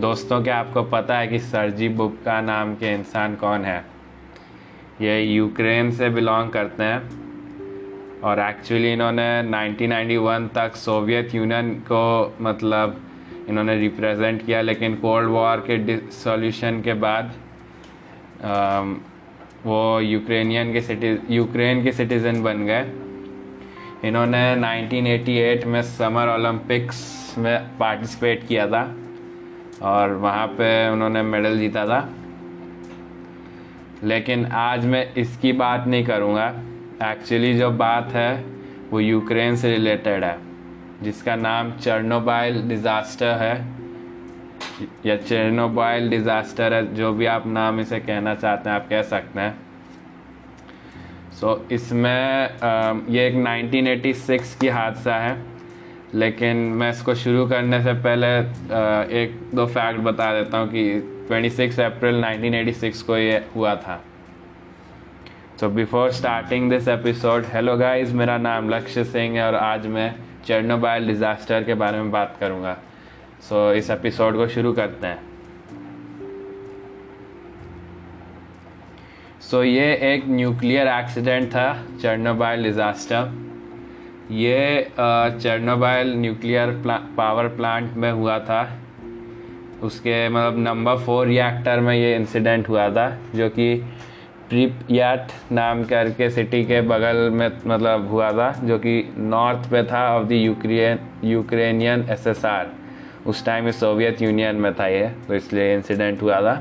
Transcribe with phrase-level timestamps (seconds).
[0.00, 3.84] दोस्तों क्या आपको पता है कि सरजी बुबका नाम के इंसान कौन है?
[5.00, 13.00] ये यूक्रेन से बिलोंग करते हैं और एक्चुअली इन्होंने 1991 तक सोवियत यूनियन को मतलब
[13.48, 17.32] इन्होंने रिप्रेजेंट किया लेकिन कोल्ड वॉर के डिसोल्यूशन के बाद
[18.44, 19.00] आम,
[19.64, 22.82] वो यूक्रेनियन के सिटी यूक्रेन के सिटीज़न बन गए।
[24.08, 28.82] इन्होंने 1988 में समर ओलंपिक्स में पार्टिसिपेट किया था।
[29.82, 32.08] और वहाँ पे उन्होंने मेडल जीता था।
[34.04, 36.48] लेकिन आज मैं इसकी बात नहीं करूँगा।
[37.04, 38.44] एक्चुअली जो बात है
[38.90, 40.36] वो यूक्रेन से रिलेटेड है
[41.02, 43.54] जिसका नाम चर्नोबाइल डिज़ास्टर है
[45.06, 49.40] या चेरनोबाइल डिज़ास्टर है जो भी आप नाम इसे कहना चाहते हैं आप कह सकते
[49.40, 49.58] हैं।
[51.32, 52.48] सो so, इसमें
[53.10, 55.36] ये एक 1986 की हादसा है।
[56.14, 58.26] लेकिन मैं इसको शुरू करने से पहले
[59.22, 60.84] एक दो फैक्ट बता देता हूँ कि
[61.30, 64.00] 26 अप्रैल 1986 को ये हुआ था।
[65.60, 70.14] तो before starting this episode hello guys मेरा नाम लक्ष्य सिंह है और आज मैं
[70.46, 72.76] चर्नोबाइल डिज़ास्टर के बारे में बात करूँगा।
[73.48, 75.18] सो so, इस एपिसोड को शुरू करते हैं।
[79.40, 81.66] सो so, ये एक न्यूक्लियर एक्सीडेंट था
[82.02, 83.47] चर्नोबाइल डिज़ास्टर
[84.30, 88.62] ये चर्नोबाइल न्यूक्लियर प्ला, पावर प्लांट में हुआ था।
[89.82, 93.74] उसके मतलब नंबर फोर रिएक्टर में ये इंसिडेंट हुआ था जो कि
[94.48, 100.06] प्रिपयाट नाम करके सिटी के बगल में मतलब हुआ था जो कि नॉर्थ पे था
[100.16, 102.70] of the Ukraine Ukrainian SSR
[103.26, 106.54] उस टाइम सोवियत यूनियन में था ये तो इसलिए इंसिडेंट हुआ था।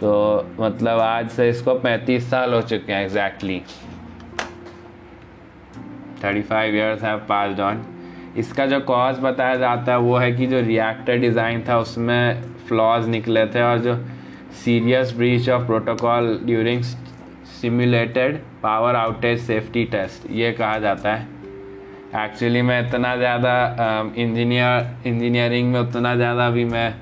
[0.00, 0.12] तो
[0.60, 3.60] मतलब आज से इसको 35 साल हो चुके हैं exactly
[6.24, 7.84] thirty five years have passed on
[8.38, 13.08] इसका जो कॉज बताया जाता है, वो है कि जो रिएक्टर डिज़ाइन था, उसमें फ्लॉज
[13.08, 13.96] निकले थे और जो
[14.64, 16.82] serious breach of protocol during
[17.52, 21.32] simulated power outage safety test ये कहा जाता है।
[22.16, 23.54] एक्चुअली मैं इतना ज़्यादा
[24.16, 26.94] इंजीनियर इंजीनियरिंग में उतना ज़्यादा भी मैं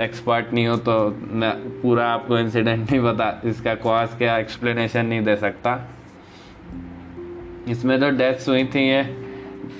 [0.00, 0.94] एक्सपर्ट नहीं हूँ तो
[1.32, 5.74] मैं पूरा आपको इंसिडेंट नहीं बता, इसका कॉज क्या एक्सप्लेनेशन नहीं दे सकता।
[7.68, 9.02] इसमें जो डेथ्स हुई थी ये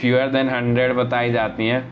[0.01, 1.83] फ्यूअर देन हंड्रेड बताई जाती हैं।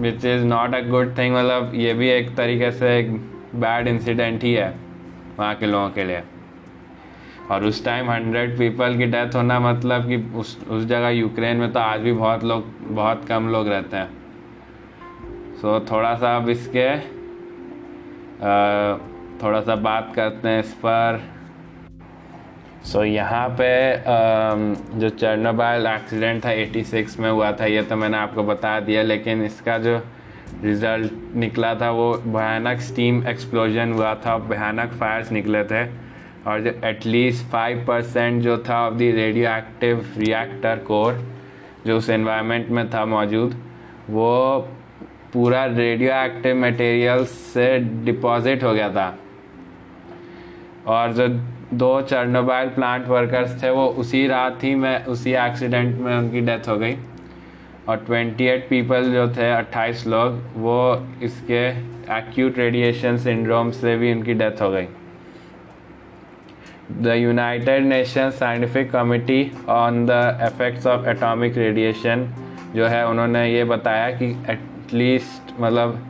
[0.00, 3.10] Which is not a good thing मतलब ये भी एक तरीके से एक
[3.54, 4.74] बैड इंसिडेंट ही है
[5.38, 6.22] वहाँ के लोगों के लिए।
[7.50, 11.72] और उस टाइम हंड्रेड पीपल की डेथ होना मतलब कि उस उस जगह यूक्रेन में
[11.72, 14.08] तो आज भी बहुत लोग बहुत कम लोग रहते हैं।
[15.60, 16.88] सो so, थोड़ा सा अब इसके
[18.40, 18.98] आ,
[19.42, 21.20] थोड़ा सा बात करते हैं इस पर।
[22.80, 23.68] सो so, यहाँ पे
[24.98, 29.42] जो चर्नोबाइल एक्सीडेंट था 86 में हुआ था ये तो मैंने आपको बता दिया लेकिन
[29.44, 29.96] इसका जो
[30.62, 35.84] रिज़ल्ट निकला था वो भयानक स्टीम एक्सप्लोजन हुआ था भयानक फायर्स निकले थे।
[36.46, 39.12] और जो एटलीस्ट फाइव परसेंट जो था of the
[39.50, 41.22] radioactive reactor core
[41.86, 43.60] जो उस एनवायरनमेंट में था मौजूद
[44.10, 44.58] वो
[45.32, 49.08] पूरा रेडियो एक्टिव मटेरियल से डिपॉजिट हो गया था।
[50.86, 51.28] और जो
[51.74, 56.68] दो चर्नोबाइल प्लांट वर्कर्स थे, वो उसी रात ही में, उसी एक्सीडेंट में उनकी डेथ
[56.68, 56.96] हो गई।
[57.88, 61.68] और 28 पीपल जो थे 28 लोग, वो इसके
[62.18, 64.86] एक्यूट रेडिएशन सिंड्रोम से भी उनकी डेथ हो गई।
[66.92, 72.28] The United Nation Scientific Committee on the Effects of Atomic Radiation
[72.74, 76.02] जो है, उन्होंने ये बताया कि एटलीस्ट मतलब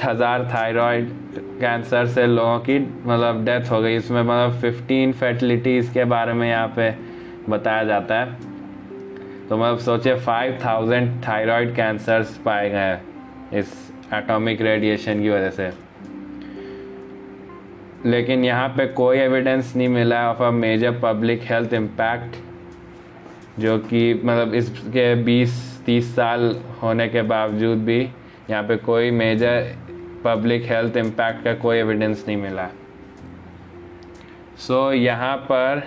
[0.00, 1.08] हज़ार थायराइड
[1.60, 6.48] कैंसर से लोगों की मतलब डेथ हो गई। इसमें मतलब फिफ्टीन फर्टिलिटीज़ के बारे में
[6.48, 6.90] यहाँ पे
[7.48, 8.26] बताया जाता है।
[9.48, 13.74] तो मतलब सोचे फाइव थाउज़ेंड थायराइड कैंसर्स पाए गए हैं इस
[14.14, 15.70] एटॉमिक रेडिएशन की वजह से।
[18.06, 22.36] लेकिन यहाँ पे कोई एविडेंस नहीं मिला of a major public health impact
[23.60, 28.00] जो कि मतलब इसके 20-30 साल होने के बावजूद भी
[28.50, 29.74] यहाँ पे कोई मेजर
[30.24, 32.68] पब्लिक हेल्थ इम्पैक्ट का कोई एविडेंस नहीं मिला।
[34.58, 35.82] सो so, यहाँ पर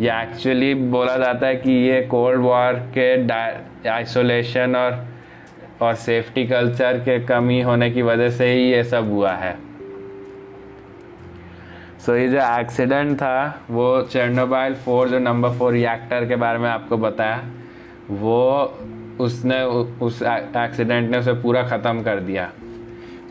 [0.00, 5.06] यह एक्चुअली बोला जाता है कि ये कोल्ड वॉर के आइसोलेशन और
[5.82, 9.56] और सेफ्टी कल्चर के कमी होने की वजह से ही ये सब हुआ है।
[11.98, 16.58] सो so, ये जो एक्सीडेंट था वो चर्नोबाइल फोर जो नंबर फोर रिएक्टर के बारे
[16.58, 17.42] में आपको बताया
[18.10, 18.78] वो
[19.20, 19.62] उसने
[20.00, 22.50] उस एक्सीडेंट ने उसे पूरा ख़त्म कर दिया।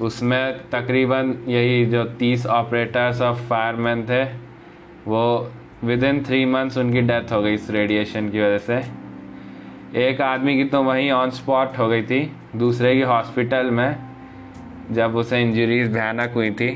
[0.01, 4.23] उसमें तकरीबन यही जो तीस ऑपरेटर्स और फायरमैन थे,
[5.07, 5.51] वो
[5.83, 8.81] विद इन थ्री मंथ्स उनकी डेथ हो गई इस रेडिएशन की वजह से।
[10.01, 12.19] एक आदमी की तो वहीं ऑन स्पॉट हो गई थी,
[12.55, 13.95] दूसरे की हॉस्पिटल में,
[14.91, 16.69] जब उसे इंजरीज भयानक हुई थी।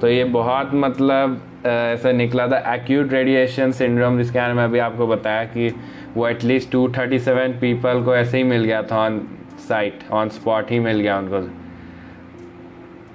[0.00, 5.06] तो ये बहुत मतलब ऐसा निकला था एक्यूट रेडिएशन सिंड्रोम जिसके बारे में अभी आपको
[5.06, 5.74] बताया कि
[6.14, 9.20] वो एटलीस्ट 237 पीपल को ऐसे ही मिल गया था ऑन
[9.68, 11.40] साइट ऑन स्पॉट ही मिल गया उनको।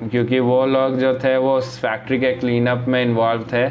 [0.10, 3.68] क्योंकि वो लोग जो थे, वो उस फैक्ट्री के क्लीन अप में इन्वॉल्व थे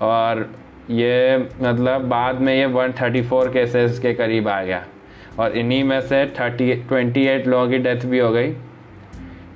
[0.00, 0.48] और
[0.90, 4.84] ये मतलब बाद में ये 134 केसेस के करीब आ गया
[5.38, 8.54] और इन्हीं में से 30 28 लोगों की डेथ भी हो गई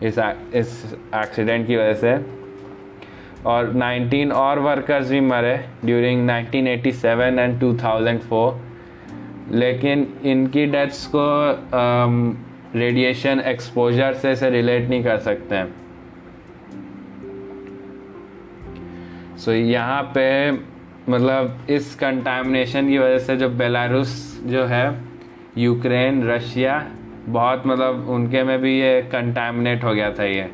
[0.03, 0.19] इस
[0.55, 2.42] इस एक्सीडेंट की वजह से।
[3.47, 8.53] और 19 और वर्कर्स भी मरे ड्यूरिंग 1987 एंड 2004
[9.53, 11.25] लेकिन इनकी डेथ्स को
[12.79, 15.75] रेडिएशन um, एक्सपोजर से से रिलेट नहीं कर सकते हैं।
[19.37, 20.51] सो so, यहाँ पे
[21.09, 25.05] मतलब इस कंटामिनेशन की वजह से जो बेलारूस जो है
[25.59, 26.87] यूक्रेन रशिया
[27.29, 30.51] बहुत मतलब उनके में भी ये कंटामिनेट हो गया था ये।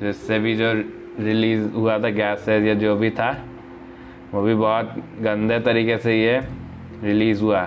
[0.00, 0.72] जिससे भी जो
[1.18, 3.30] रिलीज़ हुआ था गैस या जो भी था
[4.32, 6.38] वो भी बहुत गंदे तरीके से ये
[7.04, 7.62] रिलीज़ हुआ।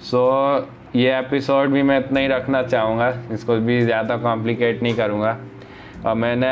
[0.00, 0.18] सो
[0.58, 5.36] so, ये एपिसोड भी मैं इतना ही रखना चाहूँगा इसको भी ज़्यादा कॉम्प्लिकेट नहीं करूँगा।
[6.06, 6.48] और मैंने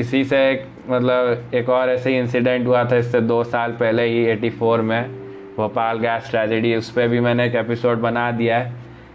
[0.00, 4.04] इसी से एक मतलब एक और ऐसे ही इंसिडेंट हुआ था इससे दो साल पहले
[4.04, 5.10] ही 84 में
[5.56, 8.72] भोपाल गैस ट्रेजेडी उस पर भी मैंने एक एपिसोड बना दिया है।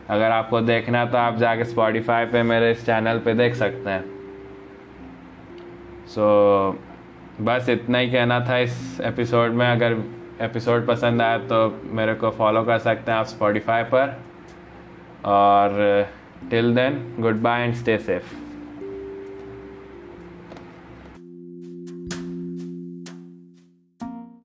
[0.09, 4.03] अगर आपको देखना तो आप जाके स्पॉटिफाई पे मेरे इस चैनल पे देख सकते हैं।
[6.07, 6.21] सो
[6.71, 9.97] so, बस इतना ही कहना था इस एपिसोड में। अगर
[10.41, 14.17] एपिसोड पसंद आया तो मेरे को फॉलो कर सकते हैं आप स्पॉटिफाई पर।
[15.25, 16.07] और
[16.49, 18.44] till then good bye and stay safe